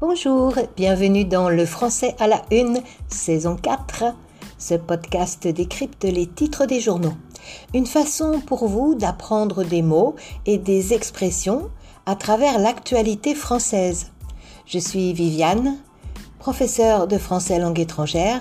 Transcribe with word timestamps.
Bonjour, 0.00 0.54
bienvenue 0.76 1.24
dans 1.24 1.48
Le 1.48 1.66
français 1.66 2.14
à 2.20 2.28
la 2.28 2.42
une, 2.52 2.78
saison 3.08 3.56
4. 3.56 4.04
Ce 4.56 4.74
podcast 4.74 5.48
décrypte 5.48 6.04
les 6.04 6.28
titres 6.28 6.66
des 6.66 6.78
journaux. 6.78 7.14
Une 7.74 7.84
façon 7.84 8.38
pour 8.38 8.68
vous 8.68 8.94
d'apprendre 8.94 9.64
des 9.64 9.82
mots 9.82 10.14
et 10.46 10.56
des 10.56 10.94
expressions 10.94 11.68
à 12.06 12.14
travers 12.14 12.60
l'actualité 12.60 13.34
française. 13.34 14.12
Je 14.66 14.78
suis 14.78 15.12
Viviane, 15.14 15.78
professeure 16.38 17.08
de 17.08 17.18
français 17.18 17.58
langue 17.58 17.80
étrangère, 17.80 18.40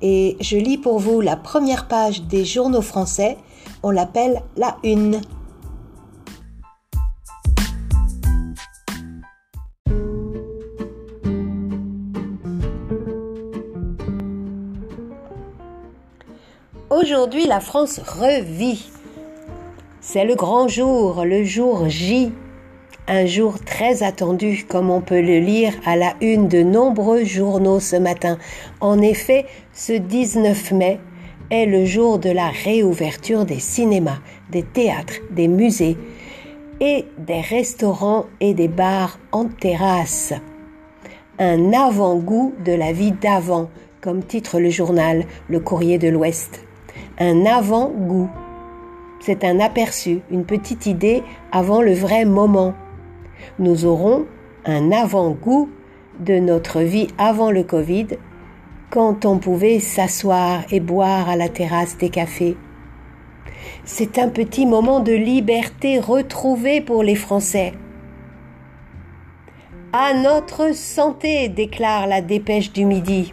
et 0.00 0.38
je 0.40 0.56
lis 0.56 0.78
pour 0.78 0.98
vous 0.98 1.20
la 1.20 1.36
première 1.36 1.88
page 1.88 2.22
des 2.22 2.46
journaux 2.46 2.80
français. 2.80 3.36
On 3.82 3.90
l'appelle 3.90 4.42
la 4.56 4.78
une. 4.82 5.20
Aujourd'hui, 16.98 17.46
la 17.46 17.60
France 17.60 17.98
revit. 17.98 18.88
C'est 20.00 20.24
le 20.24 20.34
grand 20.34 20.66
jour, 20.66 21.26
le 21.26 21.44
jour 21.44 21.90
J. 21.90 22.32
Un 23.06 23.26
jour 23.26 23.62
très 23.62 24.02
attendu, 24.02 24.64
comme 24.66 24.88
on 24.88 25.02
peut 25.02 25.20
le 25.20 25.38
lire 25.38 25.74
à 25.84 25.96
la 25.96 26.14
une 26.22 26.48
de 26.48 26.62
nombreux 26.62 27.22
journaux 27.22 27.80
ce 27.80 27.96
matin. 27.96 28.38
En 28.80 29.02
effet, 29.02 29.44
ce 29.74 29.92
19 29.92 30.72
mai 30.72 30.98
est 31.50 31.66
le 31.66 31.84
jour 31.84 32.18
de 32.18 32.30
la 32.30 32.48
réouverture 32.48 33.44
des 33.44 33.60
cinémas, 33.60 34.20
des 34.50 34.62
théâtres, 34.62 35.20
des 35.30 35.48
musées 35.48 35.98
et 36.80 37.04
des 37.18 37.42
restaurants 37.42 38.24
et 38.40 38.54
des 38.54 38.68
bars 38.68 39.18
en 39.32 39.44
terrasse. 39.44 40.32
Un 41.38 41.74
avant-goût 41.74 42.54
de 42.64 42.72
la 42.72 42.92
vie 42.92 43.12
d'avant, 43.12 43.68
comme 44.00 44.24
titre 44.24 44.60
le 44.60 44.70
journal 44.70 45.26
Le 45.50 45.60
Courrier 45.60 45.98
de 45.98 46.08
l'Ouest 46.08 46.65
un 47.18 47.46
avant-goût. 47.46 48.30
C'est 49.20 49.44
un 49.44 49.60
aperçu, 49.60 50.20
une 50.30 50.44
petite 50.44 50.86
idée 50.86 51.22
avant 51.52 51.82
le 51.82 51.92
vrai 51.92 52.24
moment. 52.24 52.74
Nous 53.58 53.84
aurons 53.84 54.26
un 54.64 54.92
avant-goût 54.92 55.70
de 56.20 56.38
notre 56.38 56.80
vie 56.80 57.08
avant 57.18 57.50
le 57.50 57.62
Covid, 57.62 58.06
quand 58.90 59.24
on 59.24 59.38
pouvait 59.38 59.80
s'asseoir 59.80 60.64
et 60.70 60.80
boire 60.80 61.28
à 61.28 61.36
la 61.36 61.48
terrasse 61.48 61.98
des 61.98 62.08
cafés. 62.08 62.56
C'est 63.84 64.18
un 64.18 64.28
petit 64.28 64.66
moment 64.66 65.00
de 65.00 65.12
liberté 65.12 65.98
retrouvé 65.98 66.80
pour 66.80 67.02
les 67.02 67.16
Français. 67.16 67.72
À 69.92 70.14
notre 70.14 70.74
santé, 70.74 71.48
déclare 71.48 72.06
la 72.06 72.20
dépêche 72.20 72.72
du 72.72 72.84
midi. 72.84 73.32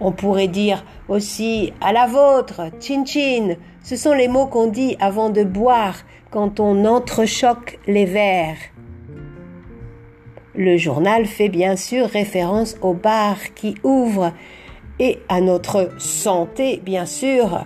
On 0.00 0.12
pourrait 0.12 0.48
dire 0.48 0.84
aussi 1.08 1.72
à 1.80 1.92
la 1.92 2.06
vôtre, 2.06 2.70
chin 2.80 3.04
chin. 3.04 3.56
Ce 3.82 3.96
sont 3.96 4.14
les 4.14 4.28
mots 4.28 4.46
qu'on 4.46 4.68
dit 4.68 4.96
avant 4.98 5.30
de 5.30 5.44
boire 5.44 5.96
quand 6.30 6.58
on 6.60 6.84
entrechoque 6.84 7.78
les 7.86 8.06
verres. 8.06 8.56
Le 10.54 10.76
journal 10.76 11.26
fait 11.26 11.48
bien 11.48 11.76
sûr 11.76 12.06
référence 12.06 12.76
au 12.82 12.94
bar 12.94 13.36
qui 13.54 13.74
ouvre 13.84 14.32
et 14.98 15.18
à 15.28 15.40
notre 15.40 15.90
santé, 15.98 16.80
bien 16.84 17.06
sûr. 17.06 17.64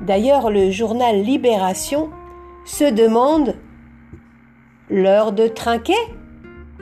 D'ailleurs, 0.00 0.50
le 0.50 0.70
journal 0.70 1.20
Libération 1.22 2.10
se 2.64 2.90
demande 2.90 3.56
l'heure 4.88 5.32
de 5.32 5.46
trinquer 5.48 5.98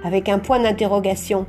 avec 0.04 0.28
un 0.28 0.38
point 0.38 0.60
d'interrogation. 0.60 1.46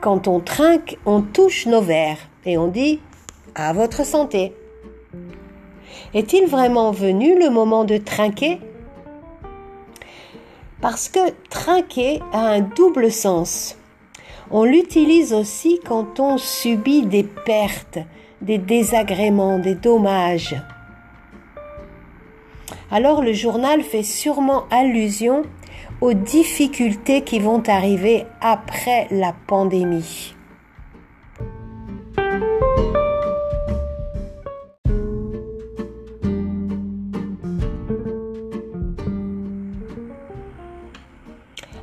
Quand 0.00 0.28
on 0.28 0.38
trinque, 0.38 0.96
on 1.06 1.22
touche 1.22 1.66
nos 1.66 1.80
verres 1.80 2.28
et 2.46 2.56
on 2.56 2.68
dit 2.68 3.00
à 3.56 3.72
votre 3.72 4.06
santé. 4.06 4.52
Est-il 6.14 6.46
vraiment 6.46 6.92
venu 6.92 7.38
le 7.38 7.50
moment 7.50 7.84
de 7.84 7.96
trinquer? 7.96 8.60
Parce 10.80 11.08
que 11.08 11.18
trinquer 11.50 12.20
a 12.32 12.50
un 12.50 12.60
double 12.60 13.10
sens. 13.10 13.76
On 14.52 14.62
l'utilise 14.62 15.32
aussi 15.32 15.80
quand 15.84 16.20
on 16.20 16.38
subit 16.38 17.02
des 17.02 17.24
pertes, 17.24 17.98
des 18.40 18.58
désagréments, 18.58 19.58
des 19.58 19.74
dommages. 19.74 20.54
Alors 22.90 23.20
le 23.22 23.32
journal 23.32 23.82
fait 23.82 24.04
sûrement 24.04 24.64
allusion 24.70 25.42
aux 26.00 26.12
difficultés 26.12 27.22
qui 27.22 27.38
vont 27.40 27.62
arriver 27.66 28.26
après 28.40 29.08
la 29.10 29.34
pandémie. 29.46 30.34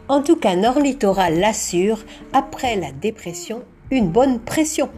En 0.08 0.22
tout 0.22 0.36
cas, 0.36 0.56
Nord 0.56 0.80
Littoral 0.80 1.40
l'assure, 1.40 2.00
après 2.32 2.76
la 2.76 2.92
dépression, 2.92 3.64
une 3.92 4.10
bonne 4.10 4.40
pression. 4.40 4.90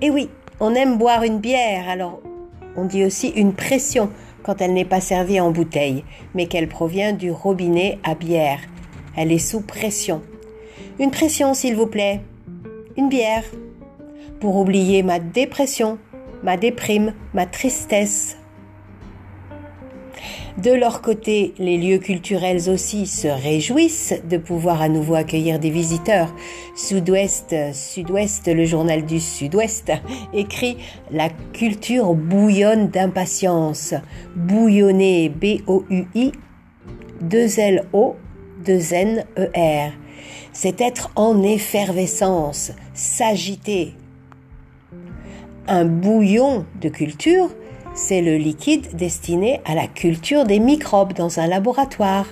Et 0.00 0.10
oui, 0.10 0.28
on 0.60 0.74
aime 0.74 0.98
boire 0.98 1.24
une 1.24 1.38
bière, 1.38 1.88
alors 1.88 2.20
on 2.76 2.84
dit 2.84 3.04
aussi 3.04 3.28
une 3.28 3.54
pression 3.54 4.10
quand 4.44 4.60
elle 4.60 4.74
n'est 4.74 4.84
pas 4.84 5.00
servie 5.00 5.40
en 5.40 5.50
bouteille, 5.50 6.04
mais 6.34 6.46
qu'elle 6.46 6.68
provient 6.68 7.12
du 7.12 7.32
robinet 7.32 7.98
à 8.04 8.14
bière. 8.14 8.60
Elle 9.16 9.32
est 9.32 9.38
sous 9.38 9.62
pression. 9.62 10.22
Une 11.00 11.10
pression, 11.10 11.54
s'il 11.54 11.74
vous 11.74 11.88
plaît. 11.88 12.20
Une 12.96 13.08
bière. 13.08 13.44
Pour 14.38 14.56
oublier 14.56 15.02
ma 15.02 15.18
dépression, 15.18 15.98
ma 16.44 16.56
déprime, 16.56 17.14
ma 17.32 17.46
tristesse. 17.46 18.36
De 20.58 20.70
leur 20.70 21.02
côté, 21.02 21.52
les 21.58 21.76
lieux 21.76 21.98
culturels 21.98 22.70
aussi 22.70 23.06
se 23.06 23.26
réjouissent 23.26 24.14
de 24.30 24.36
pouvoir 24.36 24.82
à 24.82 24.88
nouveau 24.88 25.16
accueillir 25.16 25.58
des 25.58 25.70
visiteurs. 25.70 26.32
Sud-Ouest, 26.76 27.56
Sud-Ouest, 27.72 28.46
le 28.46 28.64
journal 28.64 29.04
du 29.04 29.18
Sud-Ouest, 29.18 29.90
écrit 30.32 30.76
La 31.10 31.28
culture 31.28 32.14
bouillonne 32.14 32.88
d'impatience. 32.88 33.94
Bouillonner, 34.36 35.28
B-O-U-I, 35.28 36.30
2 37.20 37.58
L-O, 37.58 38.14
2 38.64 38.94
N-E-R. 38.94 39.92
C'est 40.52 40.80
être 40.80 41.10
en 41.16 41.42
effervescence, 41.42 42.70
s'agiter. 42.94 43.94
Un 45.66 45.84
bouillon 45.84 46.64
de 46.80 46.88
culture, 46.90 47.50
c'est 47.94 48.20
le 48.20 48.36
liquide 48.36 48.94
destiné 48.96 49.60
à 49.64 49.74
la 49.74 49.86
culture 49.86 50.44
des 50.44 50.58
microbes 50.58 51.12
dans 51.12 51.38
un 51.38 51.46
laboratoire. 51.46 52.26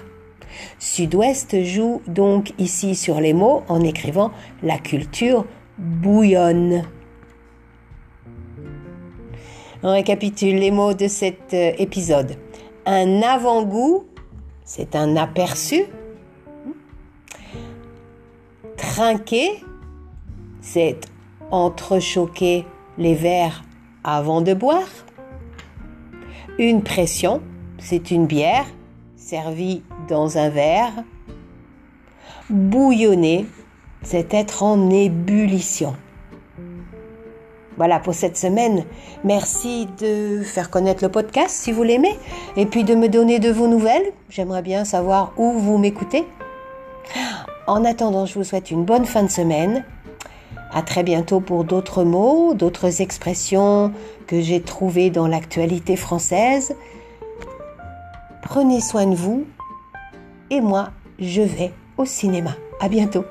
Sud-Ouest 0.79 1.63
joue 1.65 2.03
donc 2.07 2.53
ici 2.59 2.95
sur 2.95 3.21
les 3.21 3.33
mots 3.33 3.63
en 3.69 3.81
écrivant 3.81 4.33
la 4.63 4.79
culture 4.79 5.47
bouillonne. 5.79 6.83
On 9.85 9.93
récapitule 9.93 10.57
les 10.57 10.71
mots 10.71 10.95
de 10.95 11.09
cet 11.09 11.55
euh, 11.55 11.73
épisode. 11.79 12.37
Un 12.87 13.23
avant-goût, 13.23 14.05
c'est 14.65 14.95
un 14.95 15.17
aperçu. 15.17 15.85
Trinquer, 18.77 19.65
c'est 20.61 21.01
entrechoquer 21.51 22.65
les 22.99 23.15
verres 23.15 23.65
avant 24.05 24.41
de 24.41 24.55
boire. 24.55 24.89
Une 26.59 26.83
pression, 26.83 27.41
c'est 27.79 28.11
une 28.11 28.27
bière 28.27 28.67
servie 29.17 29.83
dans 30.09 30.37
un 30.37 30.51
verre. 30.51 30.93
Bouillonner, 32.51 33.47
c'est 34.03 34.35
être 34.35 34.63
en 34.63 34.91
ébullition. 34.91 35.97
Voilà 37.79 37.99
pour 38.01 38.13
cette 38.13 38.37
semaine. 38.37 38.85
Merci 39.25 39.89
de 39.99 40.43
faire 40.43 40.69
connaître 40.69 41.03
le 41.03 41.11
podcast 41.11 41.57
si 41.57 41.73
vous 41.73 41.83
l'aimez 41.85 42.15
et 42.57 42.67
puis 42.67 42.85
de 42.85 42.95
me 42.95 43.09
donner 43.09 43.39
de 43.39 43.51
vos 43.51 43.67
nouvelles. 43.67 44.13
J'aimerais 44.29 44.63
bien 44.63 44.85
savoir 44.85 45.33
où 45.39 45.53
vous 45.53 45.79
m'écoutez. 45.79 46.25
En 47.67 47.85
attendant, 47.87 48.27
je 48.27 48.35
vous 48.35 48.45
souhaite 48.45 48.71
une 48.71 48.85
bonne 48.85 49.07
fin 49.07 49.23
de 49.23 49.31
semaine 49.31 49.85
à 50.73 50.83
très 50.83 51.03
bientôt 51.03 51.41
pour 51.41 51.65
d'autres 51.65 52.05
mots, 52.05 52.55
d'autres 52.55 53.01
expressions 53.01 53.93
que 54.27 54.41
j'ai 54.41 54.63
trouvées 54.63 55.11
dans 55.11 55.27
l'actualité 55.29 55.97
française. 55.97 56.75
Prenez 58.43 58.81
soin 58.81 59.07
de 59.07 59.15
vous 59.15 59.45
et 60.51 60.61
moi, 60.61 60.91
je 61.19 61.43
vais 61.43 61.73
au 61.97 62.05
cinéma. 62.05 62.57
À 62.81 62.89
bientôt. 62.89 63.25